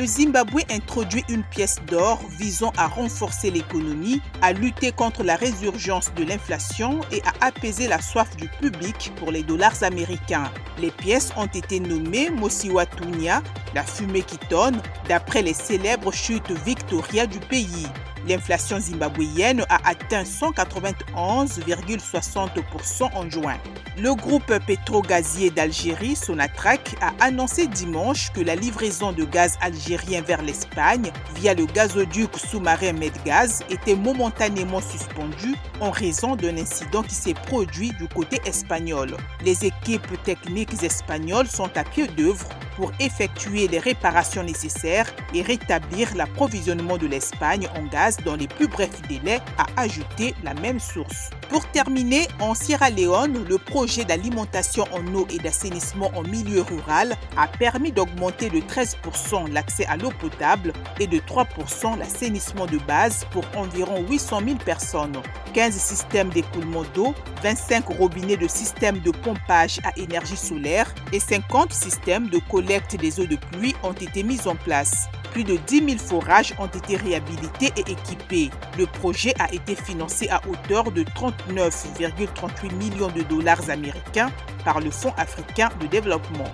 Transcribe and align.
le 0.00 0.06
Zimbabwe 0.06 0.60
introduit 0.70 1.24
une 1.28 1.42
pièce 1.42 1.76
d'or 1.86 2.22
visant 2.38 2.72
à 2.78 2.86
renforcer 2.86 3.50
l'économie, 3.50 4.22
à 4.40 4.54
lutter 4.54 4.92
contre 4.92 5.22
la 5.22 5.36
résurgence 5.36 6.10
de 6.14 6.24
l'inflation 6.24 7.00
et 7.12 7.20
à 7.24 7.48
apaiser 7.48 7.86
la 7.86 8.00
soif 8.00 8.34
du 8.36 8.48
public 8.48 9.12
pour 9.16 9.30
les 9.30 9.42
dollars 9.42 9.82
américains. 9.82 10.50
Les 10.78 10.90
pièces 10.90 11.32
ont 11.36 11.48
été 11.48 11.80
nommées 11.80 12.30
Mosiwatunya, 12.30 13.42
la 13.74 13.82
fumée 13.82 14.22
qui 14.22 14.38
tonne, 14.38 14.80
d'après 15.08 15.42
les 15.42 15.54
célèbres 15.54 16.12
chutes 16.12 16.50
Victoria 16.64 17.26
du 17.26 17.38
pays. 17.38 17.86
L'inflation 18.28 18.78
zimbabwéenne 18.78 19.64
a 19.68 19.78
atteint 19.88 20.24
191,60% 20.24 23.10
en 23.14 23.30
juin. 23.30 23.56
Le 23.96 24.14
groupe 24.14 24.52
pétro-gazier 24.66 25.48
d'Algérie, 25.50 26.16
Sonatrach, 26.16 26.96
a 27.00 27.12
annoncé 27.24 27.66
dimanche 27.66 28.30
que 28.32 28.40
la 28.40 28.56
livraison 28.56 29.12
de 29.12 29.24
gaz 29.24 29.56
algérien 29.60 30.22
vers 30.22 30.42
l'Espagne 30.42 31.10
via 31.36 31.54
le 31.54 31.66
gazoduc 31.66 32.36
sous-marin 32.36 32.92
Medgaz 32.92 33.62
était 33.70 33.96
momentanément 33.96 34.80
suspendue 34.80 35.54
en 35.80 35.90
raison 35.90 36.36
d'un 36.36 36.58
incident 36.58 37.02
qui 37.02 37.14
s'est 37.14 37.34
produit 37.34 37.92
du 37.98 38.06
côté 38.08 38.40
espagnol. 38.44 39.16
Les 39.44 39.64
équipes 39.64 40.22
techniques 40.22 40.82
espagnoles 40.82 41.48
sont 41.48 41.70
à 41.76 41.84
pied 41.84 42.06
d'œuvre 42.06 42.46
pour 42.80 42.92
effectuer 42.98 43.68
les 43.68 43.78
réparations 43.78 44.42
nécessaires 44.42 45.12
et 45.34 45.42
rétablir 45.42 46.16
l'approvisionnement 46.16 46.96
de 46.96 47.06
l'Espagne 47.06 47.68
en 47.76 47.84
gaz 47.84 48.16
dans 48.24 48.36
les 48.36 48.48
plus 48.48 48.68
brefs 48.68 49.02
délais, 49.02 49.40
a 49.58 49.66
ajouté 49.82 50.34
la 50.42 50.54
même 50.54 50.80
source. 50.80 51.28
Pour 51.50 51.66
terminer, 51.66 52.28
en 52.38 52.54
Sierra 52.54 52.90
Leone, 52.90 53.44
le 53.48 53.58
projet 53.58 54.04
d'alimentation 54.04 54.84
en 54.92 55.04
eau 55.16 55.26
et 55.30 55.38
d'assainissement 55.38 56.12
en 56.14 56.22
milieu 56.22 56.62
rural 56.62 57.16
a 57.36 57.48
permis 57.48 57.90
d'augmenter 57.90 58.50
de 58.50 58.60
13% 58.60 59.50
l'accès 59.50 59.84
à 59.86 59.96
l'eau 59.96 60.12
potable 60.20 60.72
et 61.00 61.08
de 61.08 61.18
3% 61.18 61.98
l'assainissement 61.98 62.66
de 62.66 62.78
base 62.78 63.26
pour 63.32 63.44
environ 63.56 64.06
800 64.08 64.42
000 64.44 64.58
personnes. 64.64 65.20
15 65.52 65.74
systèmes 65.74 66.28
d'écoulement 66.28 66.84
d'eau, 66.94 67.16
25 67.42 67.84
robinets 67.98 68.36
de 68.36 68.46
systèmes 68.46 69.00
de 69.00 69.10
pompage 69.10 69.80
à 69.82 69.90
énergie 69.98 70.36
solaire 70.36 70.94
et 71.12 71.18
50 71.18 71.72
systèmes 71.72 72.28
de 72.28 72.38
collecte 72.48 72.94
des 72.94 73.18
eaux 73.18 73.26
de 73.26 73.36
pluie 73.50 73.74
ont 73.82 73.92
été 73.92 74.22
mis 74.22 74.46
en 74.46 74.54
place. 74.54 75.08
Plus 75.32 75.44
de 75.44 75.56
10 75.56 75.84
000 75.96 75.98
forages 75.98 76.54
ont 76.58 76.66
été 76.66 76.96
réhabilités 76.96 77.72
et 77.76 77.92
équipés. 77.92 78.50
Le 78.76 78.86
projet 78.86 79.32
a 79.38 79.52
été 79.52 79.76
financé 79.76 80.28
à 80.28 80.40
hauteur 80.48 80.90
de 80.90 81.04
39,38 81.04 82.74
millions 82.74 83.10
de 83.10 83.22
dollars 83.22 83.70
américains 83.70 84.30
par 84.64 84.80
le 84.80 84.90
Fonds 84.90 85.14
africain 85.16 85.68
de 85.80 85.86
développement. 85.86 86.50